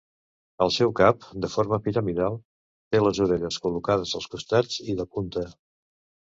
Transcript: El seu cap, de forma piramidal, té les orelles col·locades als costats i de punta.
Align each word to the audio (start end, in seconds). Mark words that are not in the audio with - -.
El 0.65 0.71
seu 0.77 0.93
cap, 0.99 1.27
de 1.45 1.49
forma 1.55 1.79
piramidal, 1.89 2.39
té 2.95 3.03
les 3.05 3.21
orelles 3.29 3.61
col·locades 3.69 4.17
als 4.21 4.29
costats 4.35 4.83
i 4.91 5.01
de 5.03 5.09
punta. 5.15 5.49